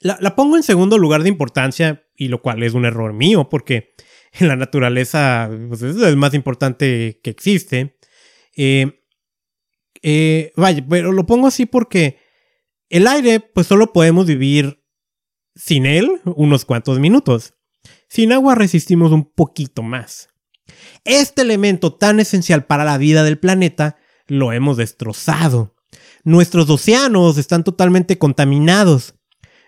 La, 0.00 0.36
pongo 0.36 0.56
en 0.56 0.62
segundo 0.62 0.98
lugar 0.98 1.22
de 1.22 1.28
importancia, 1.28 2.04
y 2.16 2.28
lo 2.28 2.40
cual 2.40 2.62
es 2.62 2.74
un 2.74 2.84
error 2.84 3.12
mío, 3.12 3.48
porque 3.48 3.94
en 4.32 4.48
la 4.48 4.56
naturaleza 4.56 5.50
pues, 5.68 5.82
es 5.82 6.16
más 6.16 6.34
importante 6.34 7.20
que 7.22 7.30
existe. 7.30 7.98
Eh, 8.56 9.04
eh, 10.02 10.52
vaya, 10.56 10.84
pero 10.88 11.12
lo 11.12 11.26
pongo 11.26 11.46
así 11.46 11.66
porque 11.66 12.18
el 12.88 13.06
aire, 13.06 13.40
pues 13.40 13.66
solo 13.66 13.92
podemos 13.92 14.26
vivir 14.26 14.84
sin 15.54 15.86
él 15.86 16.20
unos 16.24 16.64
cuantos 16.64 16.98
minutos. 16.98 17.54
Sin 18.08 18.32
agua 18.32 18.54
resistimos 18.54 19.12
un 19.12 19.30
poquito 19.30 19.82
más. 19.82 20.28
Este 21.04 21.42
elemento 21.42 21.94
tan 21.94 22.20
esencial 22.20 22.64
para 22.64 22.84
la 22.84 22.98
vida 22.98 23.24
del 23.24 23.38
planeta 23.38 23.96
lo 24.26 24.52
hemos 24.52 24.76
destrozado. 24.76 25.74
Nuestros 26.24 26.68
océanos 26.70 27.38
están 27.38 27.64
totalmente 27.64 28.18
contaminados. 28.18 29.14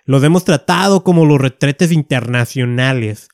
Los 0.05 0.23
hemos 0.25 0.45
tratado 0.45 1.05
como 1.05 1.27
los 1.27 1.41
retretes 1.41 1.93
internacionales. 1.93 3.29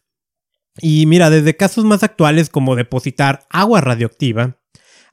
Y 0.79 1.07
mira, 1.07 1.31
desde 1.31 1.57
casos 1.57 1.85
más 1.85 2.03
actuales 2.03 2.51
como 2.51 2.77
depositar 2.77 3.47
agua 3.51 3.81
radioactiva, 3.81 4.59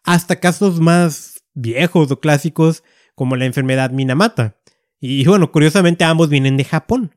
hasta 0.03 0.39
casos 0.39 0.79
más 0.79 1.43
viejos 1.53 2.11
o 2.11 2.19
clásicos 2.19 2.83
como 3.15 3.35
la 3.35 3.45
enfermedad 3.45 3.91
Minamata. 3.91 4.57
Y 4.99 5.25
bueno, 5.25 5.51
curiosamente 5.51 6.03
ambos 6.03 6.29
vienen 6.29 6.57
de 6.57 6.63
Japón. 6.63 7.15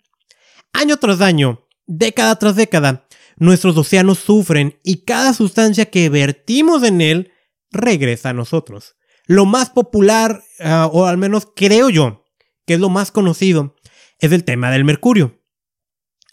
Año 0.73 0.97
tras 0.99 1.21
año, 1.21 1.67
década 1.87 2.37
tras 2.37 2.57
década, 2.57 3.07
nuestros 3.37 3.77
océanos 3.77 4.19
sufren 4.19 4.79
y 4.83 5.05
cada 5.05 5.33
sustancia 5.33 5.87
que 5.87 6.09
vertimos 6.09 6.83
en 6.83 7.01
él 7.01 7.33
regresa 7.71 8.31
a 8.31 8.35
nosotros. 8.35 8.97
Lo 9.27 9.45
más 9.45 9.71
popular, 9.71 10.43
ah, 10.61 10.89
o 10.93 11.07
al 11.07 11.19
menos 11.19 11.49
creo 11.55 11.91
yo, 11.91 12.25
que 12.67 12.75
es 12.75 12.81
lo 12.81 12.89
más 12.89 13.11
conocido, 13.11 13.76
es 14.19 14.33
el 14.33 14.45
tema 14.45 14.71
del 14.71 14.85
mercurio. 14.85 15.43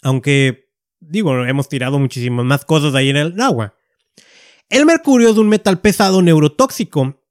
Aunque, 0.02 0.70
digo, 1.00 1.44
hemos 1.44 1.68
tirado 1.68 1.98
muchísimas 1.98 2.44
más 2.44 2.64
cosas 2.64 2.94
ahí 2.94 3.08
en 3.08 3.16
el 3.16 3.40
agua. 3.40 3.74
El 4.68 4.86
mercurio 4.86 5.30
es 5.30 5.36
un 5.36 5.48
metal 5.48 5.80
pesado 5.80 6.22
neurotóxico 6.22 7.22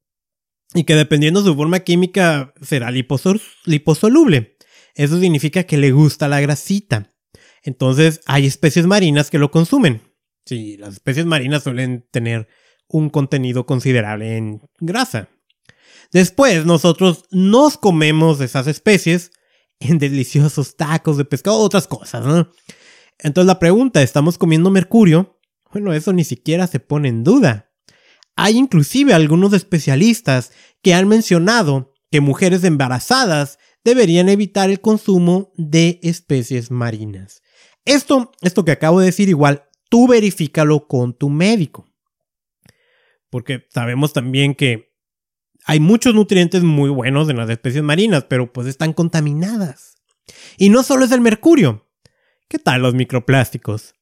y 0.73 0.83
que 0.83 0.95
dependiendo 0.95 1.41
de 1.41 1.49
su 1.49 1.55
forma 1.55 1.79
química 1.81 2.53
será 2.61 2.91
liposoluble. 2.91 4.57
Eso 4.95 5.19
significa 5.19 5.63
que 5.63 5.77
le 5.77 5.91
gusta 5.91 6.27
la 6.27 6.41
grasita. 6.41 7.11
Entonces 7.63 8.21
hay 8.25 8.45
especies 8.45 8.85
marinas 8.85 9.29
que 9.29 9.39
lo 9.39 9.51
consumen. 9.51 10.01
Sí, 10.45 10.77
las 10.77 10.95
especies 10.95 11.25
marinas 11.25 11.63
suelen 11.63 12.07
tener 12.11 12.47
un 12.87 13.09
contenido 13.09 13.65
considerable 13.65 14.37
en 14.37 14.61
grasa. 14.79 15.29
Después 16.11 16.65
nosotros 16.65 17.25
nos 17.31 17.77
comemos 17.77 18.39
esas 18.41 18.67
especies 18.67 19.31
en 19.89 19.97
deliciosos 19.99 20.75
tacos 20.75 21.17
de 21.17 21.25
pescado, 21.25 21.57
otras 21.57 21.87
cosas. 21.87 22.47
Entonces 23.19 23.47
la 23.47 23.59
pregunta, 23.59 24.01
¿estamos 24.01 24.37
comiendo 24.37 24.69
mercurio? 24.69 25.39
Bueno, 25.71 25.93
eso 25.93 26.13
ni 26.13 26.23
siquiera 26.23 26.67
se 26.67 26.79
pone 26.79 27.09
en 27.09 27.23
duda. 27.23 27.71
Hay 28.35 28.57
inclusive 28.57 29.13
algunos 29.13 29.53
especialistas 29.53 30.51
que 30.81 30.93
han 30.93 31.07
mencionado 31.07 31.93
que 32.11 32.21
mujeres 32.21 32.63
embarazadas 32.63 33.59
deberían 33.83 34.29
evitar 34.29 34.69
el 34.69 34.81
consumo 34.81 35.51
de 35.55 35.99
especies 36.03 36.71
marinas. 36.71 37.41
Esto, 37.85 38.31
esto 38.41 38.63
que 38.63 38.71
acabo 38.71 38.99
de 38.99 39.07
decir 39.07 39.29
igual, 39.29 39.65
tú 39.89 40.07
verifícalo 40.07 40.87
con 40.87 41.17
tu 41.17 41.29
médico. 41.29 41.85
Porque 43.29 43.67
sabemos 43.73 44.13
también 44.13 44.55
que 44.55 44.92
hay 45.65 45.79
muchos 45.79 46.13
nutrientes 46.13 46.63
muy 46.63 46.89
buenos 46.89 47.29
en 47.29 47.37
las 47.37 47.49
especies 47.49 47.83
marinas, 47.83 48.25
pero 48.29 48.51
pues 48.51 48.67
están 48.67 48.93
contaminadas. 48.93 49.95
Y 50.57 50.69
no 50.69 50.83
solo 50.83 51.05
es 51.05 51.11
el 51.11 51.21
mercurio. 51.21 51.89
¿Qué 52.47 52.59
tal 52.59 52.81
los 52.81 52.93
microplásticos? 52.93 53.95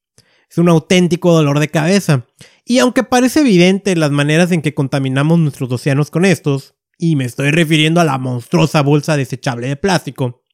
Es 0.49 0.57
un 0.57 0.69
auténtico 0.69 1.31
dolor 1.33 1.59
de 1.59 1.69
cabeza. 1.69 2.27
Y 2.65 2.79
aunque 2.79 3.03
parece 3.03 3.41
evidente 3.41 3.95
las 3.95 4.11
maneras 4.11 4.51
en 4.51 4.61
que 4.61 4.73
contaminamos 4.73 5.39
nuestros 5.39 5.71
océanos 5.71 6.11
con 6.11 6.25
estos, 6.25 6.75
y 6.97 7.15
me 7.15 7.25
estoy 7.25 7.51
refiriendo 7.51 8.01
a 8.01 8.05
la 8.05 8.17
monstruosa 8.17 8.81
bolsa 8.81 9.17
desechable 9.17 9.67
de 9.67 9.75
plástico, 9.75 10.45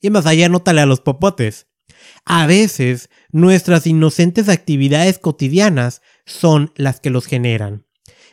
y 0.00 0.10
más 0.10 0.26
allá 0.26 0.48
nótale 0.48 0.80
a 0.80 0.86
los 0.86 1.00
popotes. 1.00 1.66
A 2.24 2.46
veces, 2.46 3.10
nuestras 3.30 3.86
inocentes 3.86 4.48
actividades 4.48 5.18
cotidianas 5.18 6.02
son 6.26 6.72
las 6.76 7.00
que 7.00 7.10
los 7.10 7.26
generan. 7.26 7.87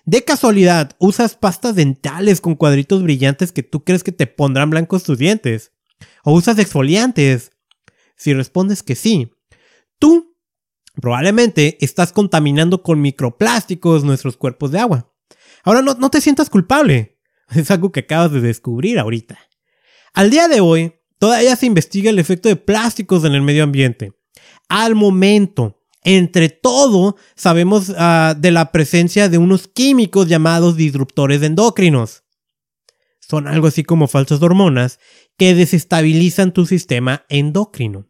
De 0.06 0.24
casualidad, 0.24 0.96
usas 1.00 1.36
pastas 1.36 1.76
dentales 1.76 2.40
con 2.40 2.56
cuadritos 2.56 3.02
brillantes 3.02 3.52
que 3.52 3.64
tú 3.64 3.84
crees 3.84 4.04
que 4.04 4.12
te 4.12 4.28
pondrán 4.28 4.70
blancos 4.70 5.04
tus 5.04 5.18
dientes. 5.18 5.72
O 6.24 6.34
usas 6.34 6.60
exfoliantes. 6.60 7.52
Si 8.16 8.34
respondes 8.34 8.84
que 8.84 8.96
sí, 8.96 9.32
tú 9.98 10.38
probablemente 10.94 11.78
estás 11.82 12.14
contaminando 12.14 12.84
con 12.84 13.02
microplásticos 13.02 14.04
nuestros 14.04 14.38
cuerpos 14.38 14.72
de 14.72 14.80
agua. 14.80 15.12
Ahora 15.64 15.82
no, 15.82 15.96
no 15.96 16.10
te 16.10 16.22
sientas 16.22 16.50
culpable. 16.50 17.18
Es 17.56 17.70
algo 17.70 17.92
que 17.92 18.02
acabas 18.02 18.32
de 18.32 18.42
descubrir 18.42 18.98
ahorita. 18.98 19.38
Al 20.14 20.30
día 20.30 20.48
de 20.48 20.62
hoy, 20.62 20.96
todavía 21.20 21.56
se 21.56 21.66
investiga 21.66 22.10
el 22.10 22.20
efecto 22.20 22.50
de 22.50 22.56
plásticos 22.56 23.24
en 23.24 23.34
el 23.34 23.42
medio 23.42 23.64
ambiente. 23.64 24.14
Al 24.68 24.96
momento, 24.96 25.84
entre 26.06 26.50
todo, 26.50 27.18
sabemos 27.36 27.92
ah, 27.98 28.36
de 28.38 28.52
la 28.52 28.72
presencia 28.72 29.28
de 29.28 29.40
unos 29.40 29.68
químicos 29.68 30.28
llamados 30.28 30.78
disruptores 30.78 31.42
endocrinos. 31.42 32.24
Son 33.20 33.48
algo 33.48 33.68
así 33.68 33.84
como 33.84 34.08
falsas 34.08 34.42
hormonas 34.44 35.00
que 35.36 35.56
desestabilizan 35.56 36.54
tu 36.54 36.68
sistema 36.68 37.26
endocrino. 37.28 38.08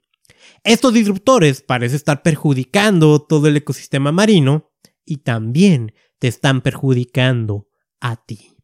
Estos 0.63 0.93
disruptores 0.93 1.61
parecen 1.61 1.95
estar 1.95 2.21
perjudicando 2.21 3.21
todo 3.21 3.47
el 3.47 3.55
ecosistema 3.55 4.11
marino 4.11 4.71
y 5.05 5.17
también 5.17 5.93
te 6.19 6.27
están 6.27 6.61
perjudicando 6.61 7.69
a 8.01 8.17
ti. 8.17 8.57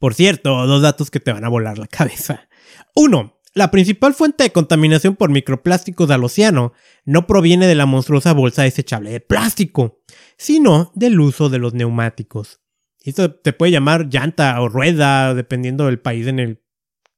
Por 0.00 0.14
cierto, 0.14 0.66
dos 0.66 0.82
datos 0.82 1.10
que 1.10 1.20
te 1.20 1.32
van 1.32 1.44
a 1.44 1.48
volar 1.48 1.78
la 1.78 1.86
cabeza. 1.86 2.48
Uno, 2.96 3.37
la 3.54 3.70
principal 3.70 4.14
fuente 4.14 4.44
de 4.44 4.52
contaminación 4.52 5.16
por 5.16 5.30
microplásticos 5.30 6.10
al 6.10 6.24
océano 6.24 6.72
no 7.04 7.26
proviene 7.26 7.66
de 7.66 7.74
la 7.74 7.86
monstruosa 7.86 8.32
bolsa 8.32 8.62
desechable 8.62 9.10
de 9.10 9.20
plástico, 9.20 10.02
sino 10.36 10.92
del 10.94 11.18
uso 11.20 11.48
de 11.48 11.58
los 11.58 11.74
neumáticos. 11.74 12.60
Esto 13.02 13.34
te 13.34 13.52
puede 13.52 13.72
llamar 13.72 14.08
llanta 14.08 14.60
o 14.60 14.68
rueda, 14.68 15.34
dependiendo 15.34 15.86
del 15.86 16.00
país 16.00 16.26
en 16.26 16.38
el 16.38 16.62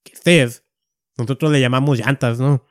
que 0.04 0.12
estés. 0.12 0.64
Nosotros 1.16 1.50
le 1.50 1.60
llamamos 1.60 1.98
llantas, 1.98 2.38
¿no? 2.38 2.64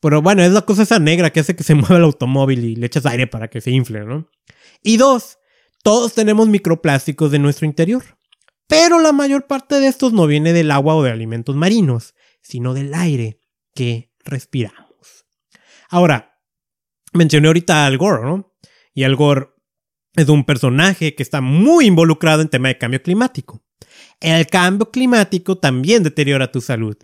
Pero 0.00 0.22
bueno, 0.22 0.42
es 0.42 0.52
la 0.52 0.62
cosa 0.62 0.82
esa 0.82 0.98
negra 0.98 1.30
que 1.30 1.40
hace 1.40 1.56
que 1.56 1.64
se 1.64 1.74
mueva 1.76 1.96
el 1.96 2.04
automóvil 2.04 2.64
y 2.64 2.76
le 2.76 2.86
echas 2.86 3.06
aire 3.06 3.26
para 3.26 3.48
que 3.48 3.60
se 3.60 3.70
infle, 3.70 4.04
¿no? 4.04 4.28
Y 4.82 4.96
dos, 4.96 5.38
todos 5.82 6.14
tenemos 6.14 6.48
microplásticos 6.48 7.30
de 7.30 7.38
nuestro 7.38 7.66
interior. 7.66 8.02
Pero 8.66 9.00
la 9.00 9.12
mayor 9.12 9.46
parte 9.46 9.76
de 9.76 9.86
estos 9.86 10.12
no 10.12 10.26
viene 10.26 10.52
del 10.52 10.70
agua 10.70 10.94
o 10.94 11.02
de 11.02 11.10
alimentos 11.10 11.56
marinos, 11.56 12.14
sino 12.48 12.72
del 12.72 12.94
aire 12.94 13.42
que 13.74 14.10
respiramos. 14.24 15.26
Ahora, 15.90 16.40
mencioné 17.12 17.48
ahorita 17.48 17.84
a 17.84 17.86
Al 17.86 17.98
Gore, 17.98 18.22
¿no? 18.24 18.56
Y 18.94 19.04
Al 19.04 19.16
Gore 19.16 19.48
es 20.14 20.28
un 20.30 20.44
personaje 20.44 21.14
que 21.14 21.22
está 21.22 21.42
muy 21.42 21.86
involucrado 21.86 22.40
en 22.40 22.48
tema 22.48 22.68
de 22.68 22.78
cambio 22.78 23.02
climático. 23.02 23.62
El 24.18 24.46
cambio 24.46 24.90
climático 24.90 25.58
también 25.58 26.02
deteriora 26.02 26.50
tu 26.50 26.62
salud. 26.62 26.96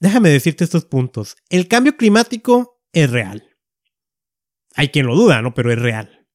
Déjame 0.00 0.30
decirte 0.30 0.64
estos 0.64 0.84
puntos. 0.84 1.36
El 1.48 1.68
cambio 1.68 1.96
climático 1.96 2.82
es 2.92 3.10
real. 3.10 3.48
Hay 4.74 4.88
quien 4.88 5.06
lo 5.06 5.14
duda, 5.14 5.42
¿no? 5.42 5.54
Pero 5.54 5.72
es 5.72 5.78
real. 5.78 6.26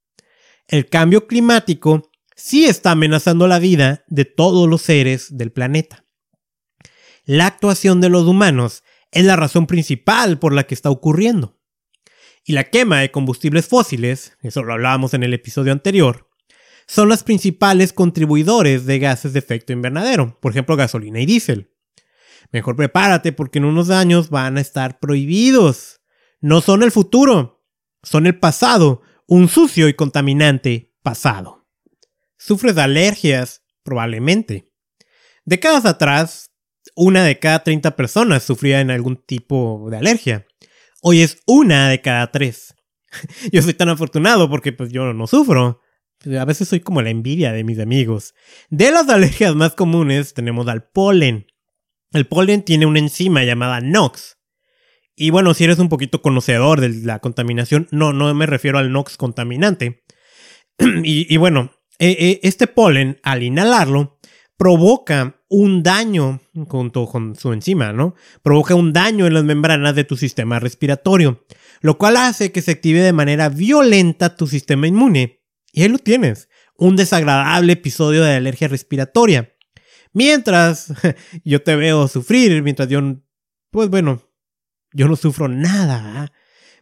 El 0.68 0.88
cambio 0.88 1.28
climático 1.28 2.10
sí 2.34 2.66
está 2.66 2.92
amenazando 2.92 3.46
la 3.48 3.60
vida 3.60 4.06
de 4.08 4.24
todos 4.24 4.70
los 4.70 4.84
seres 4.84 5.36
del 5.38 5.52
planeta 5.52 6.06
la 7.30 7.46
actuación 7.46 8.02
de 8.02 8.10
los 8.10 8.26
humanos 8.26 8.84
es 9.12 9.24
la 9.24 9.36
razón 9.36 9.68
principal 9.68 10.40
por 10.40 10.52
la 10.52 10.64
que 10.64 10.74
está 10.74 10.90
ocurriendo. 10.90 11.60
Y 12.44 12.54
la 12.54 12.72
quema 12.72 13.02
de 13.02 13.12
combustibles 13.12 13.68
fósiles, 13.68 14.36
eso 14.42 14.64
lo 14.64 14.74
hablábamos 14.74 15.14
en 15.14 15.22
el 15.22 15.36
episodio 15.36 15.72
anterior, 15.72 16.28
son 16.88 17.08
los 17.08 17.22
principales 17.22 17.94
contribuidores 17.94 18.88
de 18.88 18.98
gases 18.98 19.34
de 19.34 19.38
efecto 19.38 19.74
invernadero, 19.74 20.40
por 20.42 20.54
ejemplo 20.54 20.76
gasolina 20.76 21.20
y 21.20 21.28
diésel. 21.28 21.72
Mejor 22.52 22.76
prepárate 22.76 23.32
porque 23.32 23.60
en 23.60 23.66
unos 23.66 23.92
años 23.92 24.32
van 24.32 24.58
a 24.58 24.62
estar 24.62 24.98
prohibidos. 24.98 26.02
No 26.42 26.62
son 26.62 26.82
el 26.82 26.92
futuro, 26.92 27.64
son 28.02 28.26
el 28.26 28.40
pasado, 28.40 29.04
un 29.28 29.50
sucio 29.50 29.88
y 29.88 29.94
contaminante 29.94 30.96
pasado. 31.04 31.68
¿Sufres 32.40 32.74
de 32.74 32.82
alergias? 32.82 33.62
Probablemente. 33.84 34.74
Décadas 35.46 35.86
atrás, 35.86 36.49
una 36.96 37.24
de 37.24 37.40
cada 37.40 37.64
30 37.64 37.96
personas 37.96 38.44
sufría 38.44 38.82
en 38.82 38.92
algún 38.92 39.18
tipo 39.18 39.88
de 39.90 39.98
alergia. 39.98 40.46
Hoy 41.02 41.22
es 41.22 41.42
una 41.46 41.90
de 41.90 42.02
cada 42.02 42.32
tres. 42.32 42.76
yo 43.52 43.62
soy 43.62 43.74
tan 43.74 43.90
afortunado 43.90 44.50
porque 44.50 44.74
pues 44.74 44.92
yo 44.92 45.14
no 45.14 45.28
sufro. 45.28 45.82
A 46.38 46.46
veces 46.46 46.68
soy 46.68 46.82
como 46.82 47.02
la 47.02 47.10
envidia 47.10 47.54
de 47.54 47.64
mis 47.64 47.80
amigos. 47.80 48.34
De 48.70 48.92
las 48.92 49.08
alergias 49.08 49.56
más 49.56 49.74
comunes 49.74 50.34
tenemos 50.34 50.68
al 50.68 50.84
polen. 50.90 51.48
El 52.12 52.28
polen 52.28 52.64
tiene 52.64 52.86
una 52.86 53.00
enzima 53.00 53.44
llamada 53.44 53.80
NOx. 53.80 54.38
Y 55.16 55.30
bueno, 55.30 55.54
si 55.54 55.66
eres 55.66 55.80
un 55.80 55.90
poquito 55.90 56.22
conocedor 56.22 56.82
de 56.82 56.90
la 56.90 57.20
contaminación, 57.20 57.88
no, 57.92 58.14
no 58.14 58.34
me 58.34 58.46
refiero 58.46 58.80
al 58.80 58.92
NOx 58.92 59.18
contaminante. 59.18 60.04
y, 61.04 61.36
bueno, 61.38 61.72
e, 62.00 62.10
e, 62.10 62.40
este 62.44 62.68
polen, 62.68 63.20
al 63.24 63.44
inhalarlo, 63.44 64.20
provoca 64.58 65.39
un 65.50 65.82
daño 65.82 66.40
junto 66.68 67.08
con 67.08 67.36
su 67.36 67.52
enzima, 67.52 67.92
¿no? 67.92 68.16
Provoca 68.44 68.76
un 68.76 68.94
daño 68.94 69.26
en 69.26 69.34
las 69.34 69.44
membranas 69.44 69.96
de 69.96 70.04
tu 70.04 70.16
sistema 70.16 70.60
respiratorio, 70.60 71.46
lo 71.82 71.98
cual 71.98 72.18
hace 72.18 72.52
que 72.52 72.62
se 72.62 72.72
active 72.72 73.02
de 73.02 73.14
manera 73.14 73.50
violenta 73.50 74.36
tu 74.36 74.48
sistema 74.48 74.88
inmune. 74.88 75.42
Y 75.74 75.82
ahí 75.82 75.90
lo 75.90 75.98
tienes, 75.98 76.50
un 76.78 76.96
desagradable 76.96 77.74
episodio 77.74 78.24
de 78.24 78.36
alergia 78.36 78.68
respiratoria. 78.68 79.54
Mientras 80.14 80.94
yo 81.44 81.62
te 81.64 81.76
veo 81.76 82.08
sufrir, 82.08 82.62
mientras 82.62 82.88
yo, 82.88 83.02
pues 83.72 83.90
bueno, 83.90 84.22
yo 84.94 85.08
no 85.08 85.16
sufro 85.16 85.48
nada. 85.48 86.24
¿ah? 86.24 86.32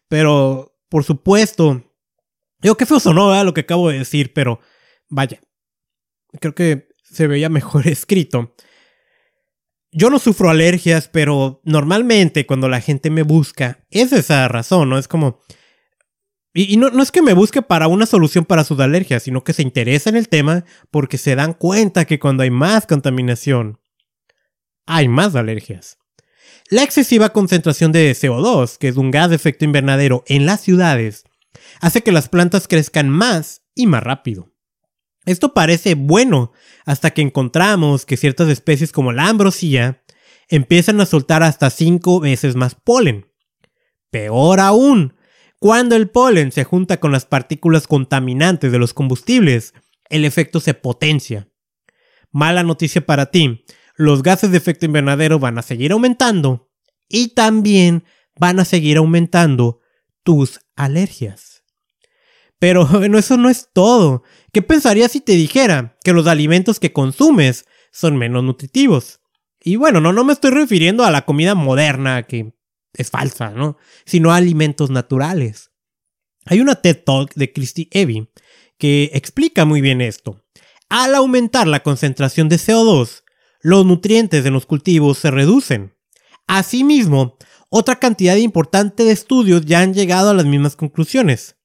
Pero, 0.08 0.78
por 0.90 1.04
supuesto, 1.04 1.84
digo, 2.60 2.76
qué 2.76 2.84
feo 2.86 3.00
sonó 3.00 3.42
lo 3.44 3.54
que 3.54 3.62
acabo 3.62 3.88
de 3.88 3.98
decir, 3.98 4.32
pero 4.34 4.60
vaya, 5.08 5.40
creo 6.40 6.54
que 6.54 6.87
se 7.10 7.26
veía 7.26 7.48
mejor 7.48 7.86
escrito. 7.88 8.54
Yo 9.90 10.10
no 10.10 10.18
sufro 10.18 10.50
alergias, 10.50 11.08
pero 11.08 11.60
normalmente 11.64 12.46
cuando 12.46 12.68
la 12.68 12.80
gente 12.80 13.10
me 13.10 13.22
busca, 13.22 13.86
es 13.90 14.12
esa 14.12 14.46
razón, 14.48 14.90
¿no? 14.90 14.98
Es 14.98 15.08
como... 15.08 15.40
Y, 16.54 16.76
no, 16.76 16.90
no, 16.90 17.02
es 17.02 17.12
que 17.12 17.22
me 17.22 17.34
busque 17.34 17.62
para 17.62 17.86
una 17.86 18.04
solución 18.04 18.44
para 18.44 18.64
sus 18.64 18.80
alergias, 18.80 19.22
sino 19.22 19.44
que 19.44 19.52
se 19.52 19.62
interesa 19.62 20.10
en 20.10 20.16
el 20.16 20.28
tema 20.28 20.64
porque 20.90 21.16
se 21.16 21.36
dan 21.36 21.52
cuenta 21.52 22.04
que 22.04 22.18
cuando 22.18 22.42
hay 22.42 22.50
más 22.50 22.86
contaminación, 22.86 23.78
hay 24.84 25.06
más 25.06 25.36
alergias. 25.36 25.98
La 26.70 26.82
excesiva 26.82 27.30
concentración 27.30 27.92
de 27.92 28.10
CO2, 28.10 28.76
que 28.76 28.88
es 28.88 28.96
un 28.96 29.10
gas 29.10 29.30
de 29.30 29.36
efecto 29.36 29.64
invernadero 29.64 30.24
en 30.26 30.46
las 30.46 30.60
ciudades, 30.60 31.24
hace 31.80 32.02
que 32.02 32.12
las 32.12 32.28
plantas 32.28 32.66
crezcan 32.66 33.08
más 33.08 33.62
y 33.74 33.86
más 33.86 34.02
rápido. 34.02 34.50
Esto 35.26 35.52
parece 35.52 35.94
bueno 35.94 36.52
hasta 36.86 37.10
que 37.10 37.22
encontramos 37.22 38.06
que 38.06 38.16
ciertas 38.16 38.48
especies 38.48 38.92
como 38.92 39.12
la 39.12 39.28
ambrosía 39.28 40.02
empiezan 40.48 41.00
a 41.00 41.06
soltar 41.06 41.42
hasta 41.42 41.70
5 41.70 42.20
veces 42.20 42.56
más 42.56 42.74
polen. 42.74 43.30
Peor 44.10 44.60
aún, 44.60 45.14
cuando 45.58 45.96
el 45.96 46.08
polen 46.08 46.52
se 46.52 46.64
junta 46.64 46.98
con 46.98 47.12
las 47.12 47.26
partículas 47.26 47.86
contaminantes 47.86 48.72
de 48.72 48.78
los 48.78 48.94
combustibles, 48.94 49.74
el 50.08 50.24
efecto 50.24 50.60
se 50.60 50.74
potencia. 50.74 51.48
Mala 52.30 52.62
noticia 52.62 53.04
para 53.04 53.26
ti, 53.26 53.64
los 53.96 54.22
gases 54.22 54.50
de 54.50 54.58
efecto 54.58 54.86
invernadero 54.86 55.38
van 55.38 55.58
a 55.58 55.62
seguir 55.62 55.92
aumentando 55.92 56.70
y 57.08 57.34
también 57.34 58.04
van 58.38 58.60
a 58.60 58.64
seguir 58.64 58.96
aumentando 58.96 59.80
tus 60.22 60.60
alergias. 60.76 61.57
Pero 62.58 62.86
bueno, 62.90 63.18
eso 63.18 63.36
no 63.36 63.48
es 63.48 63.70
todo. 63.72 64.22
¿Qué 64.52 64.62
pensarías 64.62 65.12
si 65.12 65.20
te 65.20 65.32
dijera 65.32 65.98
que 66.04 66.12
los 66.12 66.26
alimentos 66.26 66.80
que 66.80 66.92
consumes 66.92 67.66
son 67.92 68.16
menos 68.16 68.44
nutritivos? 68.44 69.20
Y 69.60 69.76
bueno, 69.76 70.00
no, 70.00 70.12
no 70.12 70.24
me 70.24 70.32
estoy 70.32 70.50
refiriendo 70.52 71.04
a 71.04 71.10
la 71.10 71.24
comida 71.24 71.54
moderna, 71.54 72.22
que 72.22 72.54
es 72.94 73.10
falsa, 73.10 73.50
¿no? 73.50 73.76
Sino 74.04 74.32
a 74.32 74.36
alimentos 74.36 74.90
naturales. 74.90 75.70
Hay 76.46 76.60
una 76.60 76.76
TED 76.76 77.02
Talk 77.04 77.34
de 77.34 77.52
Christy 77.52 77.88
Evie 77.92 78.30
que 78.78 79.10
explica 79.12 79.64
muy 79.64 79.80
bien 79.80 80.00
esto. 80.00 80.44
Al 80.88 81.14
aumentar 81.14 81.66
la 81.66 81.82
concentración 81.82 82.48
de 82.48 82.56
CO2, 82.56 83.24
los 83.60 83.84
nutrientes 83.84 84.46
en 84.46 84.54
los 84.54 84.64
cultivos 84.64 85.18
se 85.18 85.30
reducen. 85.30 85.94
Asimismo, 86.46 87.36
otra 87.68 87.98
cantidad 87.98 88.36
importante 88.36 89.04
de 89.04 89.12
estudios 89.12 89.66
ya 89.66 89.80
han 89.80 89.92
llegado 89.92 90.30
a 90.30 90.34
las 90.34 90.46
mismas 90.46 90.76
conclusiones. 90.76 91.57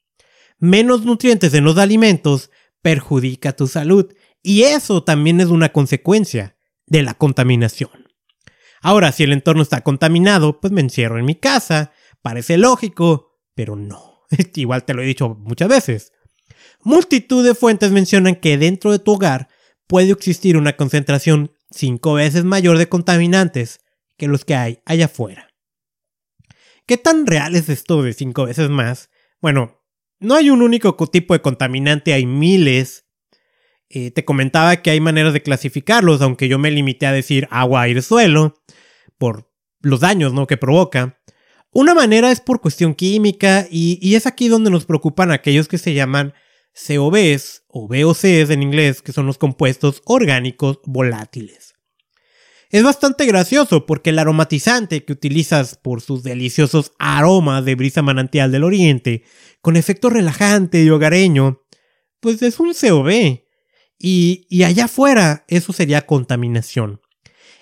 Menos 0.63 1.03
nutrientes 1.03 1.53
en 1.55 1.65
los 1.65 1.77
alimentos 1.77 2.49
perjudica 2.81 3.51
tu 3.51 3.67
salud. 3.67 4.13
Y 4.41 4.63
eso 4.63 5.03
también 5.03 5.41
es 5.41 5.47
una 5.47 5.73
consecuencia 5.73 6.55
de 6.85 7.03
la 7.03 7.15
contaminación. 7.15 8.07
Ahora, 8.81 9.11
si 9.11 9.23
el 9.23 9.33
entorno 9.33 9.61
está 9.61 9.81
contaminado, 9.81 10.61
pues 10.61 10.71
me 10.71 10.79
encierro 10.79 11.19
en 11.19 11.25
mi 11.25 11.35
casa. 11.35 11.91
Parece 12.21 12.57
lógico, 12.57 13.41
pero 13.53 13.75
no. 13.75 14.21
Igual 14.55 14.85
te 14.85 14.93
lo 14.93 15.01
he 15.01 15.05
dicho 15.05 15.35
muchas 15.37 15.67
veces. 15.67 16.13
Multitud 16.81 17.43
de 17.43 17.55
fuentes 17.55 17.91
mencionan 17.91 18.35
que 18.35 18.57
dentro 18.57 18.93
de 18.93 18.99
tu 18.99 19.15
hogar 19.15 19.49
puede 19.85 20.11
existir 20.11 20.55
una 20.55 20.77
concentración 20.77 21.51
cinco 21.71 22.13
veces 22.13 22.45
mayor 22.45 22.77
de 22.77 22.87
contaminantes 22.87 23.81
que 24.15 24.29
los 24.29 24.45
que 24.45 24.55
hay 24.55 24.79
allá 24.85 25.07
afuera. 25.07 25.49
¿Qué 26.85 26.95
tan 26.95 27.27
real 27.27 27.53
es 27.53 27.67
esto 27.67 28.01
de 28.01 28.13
cinco 28.13 28.45
veces 28.45 28.69
más? 28.69 29.09
Bueno, 29.41 29.82
no 30.23 30.35
hay 30.35 30.49
un 30.49 30.61
único 30.61 30.95
tipo 31.07 31.33
de 31.33 31.41
contaminante, 31.41 32.13
hay 32.13 32.25
miles. 32.25 33.05
Eh, 33.89 34.09
te 34.09 34.25
comentaba 34.25 34.77
que 34.77 34.89
hay 34.89 34.99
maneras 34.99 35.33
de 35.33 35.43
clasificarlos, 35.43 36.21
aunque 36.21 36.47
yo 36.47 36.57
me 36.57 36.71
limité 36.71 37.05
a 37.05 37.11
decir 37.11 37.47
agua, 37.51 37.81
aire, 37.81 38.01
suelo, 38.01 38.55
por 39.17 39.51
los 39.81 39.99
daños 39.99 40.33
¿no? 40.33 40.47
que 40.47 40.57
provoca. 40.57 41.19
Una 41.71 41.93
manera 41.93 42.31
es 42.31 42.39
por 42.39 42.61
cuestión 42.61 42.95
química 42.95 43.67
y, 43.69 43.99
y 44.01 44.15
es 44.15 44.25
aquí 44.25 44.47
donde 44.47 44.71
nos 44.71 44.85
preocupan 44.85 45.31
aquellos 45.31 45.67
que 45.67 45.77
se 45.77 45.93
llaman 45.93 46.33
COBs 46.73 47.63
o 47.67 47.87
VOCs 47.87 48.49
en 48.49 48.63
inglés, 48.63 49.01
que 49.01 49.11
son 49.11 49.25
los 49.25 49.37
compuestos 49.37 50.01
orgánicos 50.05 50.79
volátiles. 50.85 51.72
Es 52.73 52.81
bastante 52.81 53.27
gracioso 53.27 53.85
porque 53.85 54.09
el 54.09 54.17
aromatizante 54.17 55.05
que 55.05 55.13
utilizas 55.13 55.75
por 55.75 56.01
sus 56.01 56.23
deliciosos 56.23 56.91
aromas 56.97 57.63
de 57.65 57.75
brisa 57.75 58.01
manantial 58.01 58.51
del 58.51 58.63
oriente, 58.63 59.21
con 59.61 59.75
efecto 59.75 60.09
relajante 60.09 60.81
y 60.83 60.89
hogareño, 60.89 61.61
pues 62.19 62.41
es 62.41 62.59
un 62.59 62.73
COB. 62.73 63.43
Y, 63.99 64.47
y 64.49 64.63
allá 64.63 64.85
afuera 64.85 65.45
eso 65.47 65.71
sería 65.71 66.07
contaminación. 66.07 66.99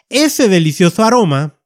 Ese 0.07 0.47
delicioso 0.47 1.03
aroma, 1.03 1.59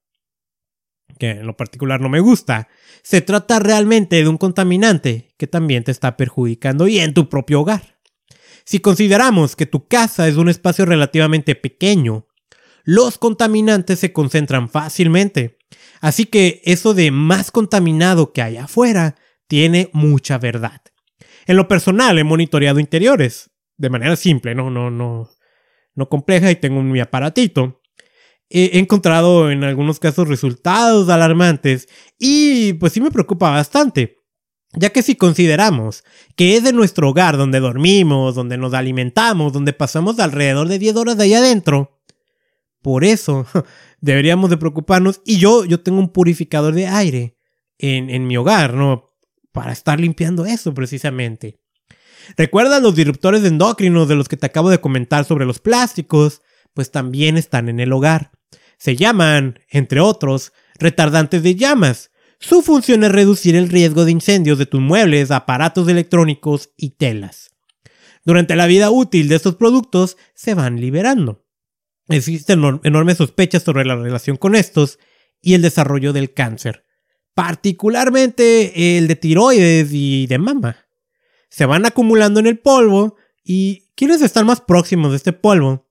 que 1.20 1.30
en 1.30 1.46
lo 1.46 1.56
particular 1.56 2.02
no 2.02 2.10
me 2.10 2.22
gusta, 2.22 2.68
se 3.04 3.22
trata 3.22 3.60
realmente 3.60 4.16
de 4.16 4.28
un 4.28 4.40
contaminante 4.40 5.36
que 5.38 5.46
también 5.46 5.84
te 5.84 5.92
está 5.92 6.18
perjudicando 6.18 6.88
y 6.88 6.98
en 6.98 7.14
tu 7.14 7.30
propio 7.30 7.62
hogar. 7.62 8.00
Si 8.64 8.80
consideramos 8.80 9.56
que 9.56 9.68
tu 9.68 9.88
casa 9.88 10.28
es 10.28 10.38
un 10.38 10.50
espacio 10.50 10.86
relativamente 10.86 11.54
pequeño, 11.54 12.26
los 12.86 13.18
contaminantes 13.18 14.00
se 14.00 14.14
concentran 14.14 14.70
fácilmente. 14.70 15.58
Así 16.02 16.28
que 16.28 16.62
eso 16.64 16.94
de 16.94 17.12
más 17.12 17.52
contaminado 17.52 18.32
que 18.32 18.44
hay 18.44 18.58
afuera 18.58 19.16
tiene 19.48 19.90
mucha 19.92 20.38
verdad. 20.38 20.82
En 21.48 21.58
lo 21.58 21.68
personal 21.68 22.18
he 22.18 22.24
monitoreado 22.24 22.80
interiores 22.80 23.50
de 23.78 23.90
manera 23.90 24.16
simple, 24.16 24.56
no, 24.56 24.70
no, 24.70 24.90
no, 24.90 25.30
no 25.96 26.10
compleja 26.10 26.52
y 26.52 26.56
tengo 26.56 26.82
mi 26.82 27.00
aparatito. 27.00 27.82
He 28.50 28.78
encontrado 28.78 29.50
en 29.50 29.64
algunos 29.64 30.00
casos 30.00 30.28
resultados 30.28 31.10
alarmantes 31.10 31.88
y 32.20 32.74
pues 32.74 32.94
sí 32.94 33.02
me 33.02 33.12
preocupa 33.12 33.50
bastante. 33.50 34.18
Ya 34.74 34.92
que 34.92 35.02
si 35.02 35.16
consideramos 35.16 36.04
que 36.36 36.56
es 36.56 36.64
de 36.64 36.74
nuestro 36.74 37.10
hogar 37.10 37.38
donde 37.38 37.60
dormimos, 37.60 38.36
donde 38.36 38.58
nos 38.58 38.74
alimentamos, 38.74 39.54
donde 39.54 39.74
pasamos 39.74 40.20
alrededor 40.20 40.68
de 40.68 40.78
10 40.78 40.96
horas 40.98 41.18
de 41.18 41.24
ahí 41.24 41.34
adentro, 41.34 41.95
por 42.86 43.04
eso 43.04 43.48
deberíamos 44.00 44.52
de 44.52 44.58
preocuparnos. 44.58 45.20
Y 45.26 45.40
yo, 45.40 45.66
yo 45.66 45.80
tengo 45.80 45.98
un 45.98 46.14
purificador 46.14 46.76
de 46.76 46.86
aire 46.86 47.36
en, 47.80 48.12
en 48.12 48.28
mi 48.28 48.38
hogar, 48.38 48.76
¿no? 48.76 49.12
Para 49.52 49.72
estar 49.72 50.00
limpiando 50.00 50.46
eso 50.46 50.72
precisamente. 50.76 51.60
¿Recuerdas 52.38 52.84
los 52.84 52.96
disruptores 52.96 53.44
endocrinos 53.44 54.08
de 54.08 54.14
los 54.14 54.28
que 54.28 54.38
te 54.38 54.46
acabo 54.46 54.70
de 54.70 54.78
comentar 54.78 55.26
sobre 55.26 55.48
los 55.48 55.58
plásticos? 55.58 56.44
Pues 56.76 56.92
también 56.92 57.38
están 57.38 57.70
en 57.70 57.80
el 57.80 57.92
hogar. 57.92 58.30
Se 58.78 58.96
llaman, 58.96 59.58
entre 59.68 60.00
otros, 60.00 60.54
retardantes 60.78 61.42
de 61.42 61.56
llamas. 61.56 62.12
Su 62.38 62.62
función 62.62 63.04
es 63.04 63.12
reducir 63.12 63.56
el 63.56 63.70
riesgo 63.70 64.06
de 64.06 64.12
incendios 64.12 64.60
de 64.60 64.68
tus 64.68 64.80
muebles, 64.80 65.32
aparatos 65.32 65.88
electrónicos 65.88 66.70
y 66.78 66.92
telas. 66.92 67.50
Durante 68.26 68.56
la 68.56 68.68
vida 68.68 68.92
útil 68.92 69.28
de 69.28 69.38
estos 69.38 69.56
productos 69.56 70.18
se 70.36 70.54
van 70.54 70.80
liberando. 70.80 71.45
Existen 72.08 72.62
enormes 72.84 73.18
sospechas 73.18 73.64
sobre 73.64 73.86
la 73.86 73.96
relación 73.96 74.38
con 74.38 74.56
estos 74.56 75.00
y 75.42 75.54
el 75.54 75.62
desarrollo 75.62 76.14
del 76.14 76.34
cáncer, 76.34 76.84
particularmente 77.34 78.98
el 78.98 79.08
de 79.08 79.16
tiroides 79.16 79.90
y 79.92 80.28
de 80.28 80.38
mama. 80.38 80.88
Se 81.50 81.66
van 81.66 81.86
acumulando 81.86 82.40
en 82.40 82.48
el 82.48 82.60
polvo 82.60 83.16
y 83.44 83.92
quieres 83.96 84.22
estar 84.22 84.46
más 84.46 84.62
próximos 84.62 85.12
de 85.12 85.18
este 85.18 85.34
polvo, 85.34 85.88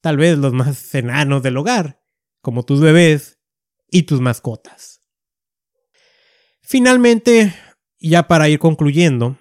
tal 0.00 0.16
vez 0.16 0.38
los 0.38 0.52
más 0.52 0.94
enanos 0.94 1.42
del 1.42 1.56
hogar, 1.56 2.00
como 2.40 2.64
tus 2.64 2.80
bebés 2.80 3.38
y 3.90 4.02
tus 4.02 4.20
mascotas. 4.20 5.00
Finalmente, 6.60 7.54
ya 7.98 8.26
para 8.26 8.48
ir 8.48 8.58
concluyendo, 8.58 9.38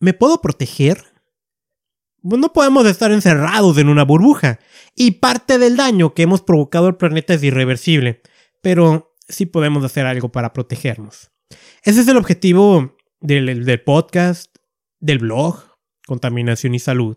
¿me 0.00 0.14
puedo 0.14 0.40
proteger? 0.40 1.04
Pues 2.28 2.40
no 2.40 2.52
podemos 2.52 2.86
estar 2.86 3.12
encerrados 3.12 3.78
en 3.78 3.88
una 3.88 4.04
burbuja, 4.04 4.58
y 4.94 5.12
parte 5.12 5.58
del 5.58 5.76
daño 5.76 6.14
que 6.14 6.22
hemos 6.22 6.42
provocado 6.42 6.86
al 6.86 6.96
planeta 6.96 7.34
es 7.34 7.42
irreversible, 7.42 8.22
pero 8.62 9.14
sí 9.28 9.46
podemos 9.46 9.84
hacer 9.84 10.06
algo 10.06 10.32
para 10.32 10.52
protegernos. 10.52 11.30
Ese 11.84 12.00
es 12.00 12.08
el 12.08 12.16
objetivo 12.16 12.96
del, 13.20 13.64
del 13.64 13.82
podcast, 13.82 14.56
del 14.98 15.18
blog, 15.18 15.62
Contaminación 16.06 16.74
y 16.74 16.78
Salud, 16.78 17.16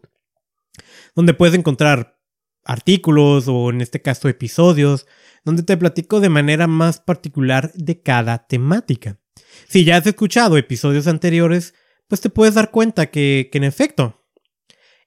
donde 1.15 1.33
puedes 1.33 1.55
encontrar 1.55 2.19
artículos 2.63 3.47
o 3.47 3.71
en 3.71 3.81
este 3.81 4.01
caso 4.01 4.29
episodios 4.29 5.07
donde 5.43 5.63
te 5.63 5.77
platico 5.77 6.19
de 6.19 6.29
manera 6.29 6.67
más 6.67 6.99
particular 6.99 7.71
de 7.73 8.01
cada 8.01 8.45
temática. 8.45 9.17
Si 9.67 9.85
ya 9.85 9.97
has 9.97 10.05
escuchado 10.05 10.57
episodios 10.57 11.07
anteriores, 11.07 11.73
pues 12.07 12.21
te 12.21 12.29
puedes 12.29 12.55
dar 12.55 12.69
cuenta 12.69 13.09
que, 13.09 13.49
en 13.53 13.63
efecto, 13.63 14.18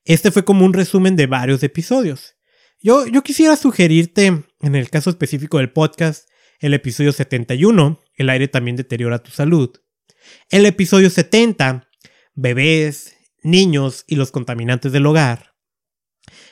este 0.05 0.31
fue 0.31 0.45
como 0.45 0.65
un 0.65 0.73
resumen 0.73 1.17
de 1.17 1.27
varios 1.27 1.63
episodios. 1.63 2.37
Yo, 2.81 3.07
yo 3.07 3.23
quisiera 3.23 3.57
sugerirte, 3.57 4.27
en 4.61 4.75
el 4.75 4.91
caso 4.91 5.11
específico 5.11 5.59
del 5.59 5.73
podcast, 5.73 6.29
el 6.59 6.75
episodio 6.75 7.13
71, 7.13 8.01
El 8.17 8.31
aire 8.31 8.49
también 8.49 8.77
deteriora 8.77 9.23
tu 9.23 9.31
salud. 9.31 9.71
El 10.51 10.67
episodio 10.67 11.11
70, 11.11 11.89
Bebés, 12.35 13.17
niños 13.43 14.05
y 14.07 14.17
los 14.17 14.31
contaminantes 14.31 14.93
del 14.93 15.07
hogar. 15.07 15.55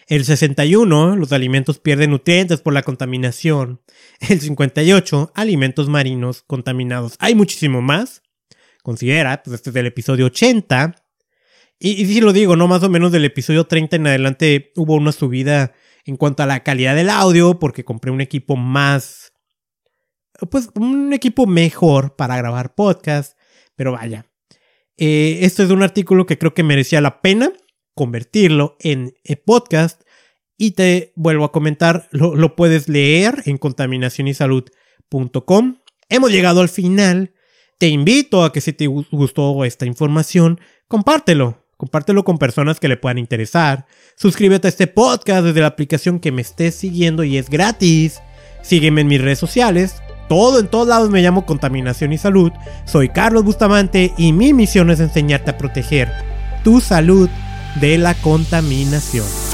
El 0.07 0.25
61, 0.25 1.17
los 1.17 1.33
alimentos 1.33 1.79
pierden 1.79 2.11
nutrientes 2.11 2.61
por 2.61 2.73
la 2.73 2.83
contaminación. 2.83 3.81
El 4.21 4.41
58, 4.41 5.33
alimentos 5.35 5.89
marinos 5.89 6.43
contaminados. 6.43 7.15
Hay 7.21 7.35
muchísimo 7.35 7.81
más. 7.81 8.23
Considera, 8.83 9.43
pues 9.43 9.55
este 9.55 9.71
es 9.71 9.75
del 9.75 9.87
episodio 9.87 10.27
80. 10.27 11.00
Y, 11.83 12.05
si 12.05 12.21
lo 12.21 12.35
digo, 12.35 12.57
¿no? 12.57 12.69
Más 12.69 12.83
o 12.83 12.91
menos 12.91 13.11
del 13.11 13.25
episodio 13.25 13.65
30 13.65 13.97
en 13.97 14.07
adelante 14.07 14.71
hubo 14.77 14.95
una 14.95 15.13
subida 15.13 15.73
en 16.05 16.19
cuanto 16.19 16.43
a 16.43 16.47
la 16.47 16.63
calidad 16.63 16.95
del 16.95 17.09
audio 17.09 17.59
porque 17.59 17.85
compré 17.85 18.11
un 18.11 18.21
equipo 18.21 18.57
más... 18.57 19.33
Pues 20.51 20.69
un 20.75 21.15
equipo 21.15 21.47
mejor 21.47 22.17
para 22.17 22.37
grabar 22.37 22.75
podcast. 22.75 23.39
Pero 23.77 23.93
vaya. 23.93 24.27
Eh, 24.99 25.39
esto 25.41 25.63
es 25.63 25.71
un 25.71 25.83
artículo 25.83 26.27
que 26.27 26.37
creo 26.37 26.53
que 26.53 26.63
merecía 26.63 27.01
la 27.01 27.23
pena 27.23 27.51
convertirlo 27.95 28.77
en 28.81 29.15
podcast. 29.47 30.03
Y 30.59 30.73
te 30.73 31.15
vuelvo 31.17 31.47
a 31.47 31.53
comentar, 31.53 32.11
lo, 32.13 32.57
puedes 32.57 32.91
leer 32.91 33.43
en 33.47 33.57
contaminacionysalud.com. 33.57 35.79
Hemos 36.11 36.31
llegado 36.31 36.61
al 36.61 36.69
final. 36.69 37.33
Te 37.79 37.89
invito 37.89 38.45
a 38.45 38.53
que 38.53 38.61
si 38.61 38.75
te 38.75 38.87
gustó 38.87 39.65
esta 39.65 39.87
información, 39.87 40.61
compártelo. 40.87 41.61
Compártelo 41.81 42.25
con 42.25 42.37
personas 42.37 42.79
que 42.79 42.89
le 42.89 42.99
puedan 42.99 43.17
interesar. 43.17 43.87
Suscríbete 44.15 44.69
a 44.69 44.69
este 44.69 44.87
podcast 44.87 45.47
desde 45.47 45.63
la 45.63 45.69
aplicación 45.69 46.21
que 46.21 46.31
me 46.31 46.43
estés 46.43 46.75
siguiendo 46.75 47.25
y 47.25 47.39
es 47.39 47.49
gratis. 47.49 48.21
Sígueme 48.61 49.01
en 49.01 49.07
mis 49.07 49.19
redes 49.19 49.39
sociales. 49.39 49.95
Todo 50.29 50.61
en 50.61 50.69
todos 50.69 50.87
lados 50.87 51.09
me 51.09 51.23
llamo 51.23 51.47
Contaminación 51.47 52.13
y 52.13 52.19
Salud. 52.19 52.53
Soy 52.85 53.09
Carlos 53.09 53.45
Bustamante 53.45 54.13
y 54.19 54.35
mi 54.35 54.53
misión 54.53 54.91
es 54.91 55.01
enseñarte 55.01 55.53
a 55.53 55.57
proteger 55.57 56.13
tu 56.65 56.83
salud 56.83 57.31
de 57.81 57.97
la 57.97 58.13
contaminación. 58.13 59.50